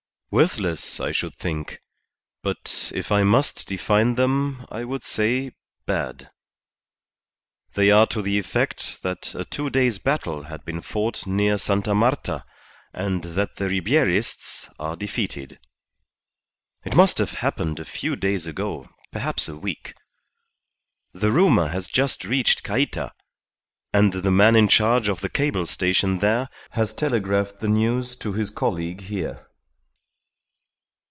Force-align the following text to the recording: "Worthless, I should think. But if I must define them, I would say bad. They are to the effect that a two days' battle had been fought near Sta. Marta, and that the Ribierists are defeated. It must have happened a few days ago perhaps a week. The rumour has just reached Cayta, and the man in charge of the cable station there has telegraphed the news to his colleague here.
"Worthless, 0.33 1.01
I 1.01 1.11
should 1.11 1.35
think. 1.35 1.81
But 2.41 2.89
if 2.95 3.11
I 3.11 3.21
must 3.23 3.67
define 3.67 4.15
them, 4.15 4.65
I 4.71 4.85
would 4.85 5.03
say 5.03 5.51
bad. 5.85 6.29
They 7.73 7.91
are 7.91 8.07
to 8.07 8.21
the 8.21 8.39
effect 8.39 8.99
that 9.01 9.35
a 9.35 9.43
two 9.43 9.69
days' 9.69 9.99
battle 9.99 10.43
had 10.43 10.63
been 10.63 10.79
fought 10.79 11.27
near 11.27 11.57
Sta. 11.57 11.93
Marta, 11.93 12.45
and 12.93 13.21
that 13.35 13.57
the 13.57 13.65
Ribierists 13.67 14.69
are 14.79 14.95
defeated. 14.95 15.59
It 16.85 16.95
must 16.95 17.17
have 17.17 17.31
happened 17.31 17.81
a 17.81 17.83
few 17.83 18.15
days 18.15 18.47
ago 18.47 18.87
perhaps 19.11 19.49
a 19.49 19.57
week. 19.57 19.95
The 21.11 21.33
rumour 21.33 21.67
has 21.67 21.89
just 21.89 22.23
reached 22.23 22.63
Cayta, 22.63 23.11
and 23.91 24.13
the 24.13 24.31
man 24.31 24.55
in 24.55 24.69
charge 24.69 25.09
of 25.09 25.19
the 25.19 25.27
cable 25.27 25.65
station 25.65 26.19
there 26.19 26.47
has 26.69 26.93
telegraphed 26.93 27.59
the 27.59 27.67
news 27.67 28.15
to 28.15 28.31
his 28.31 28.49
colleague 28.49 29.01
here. 29.01 29.45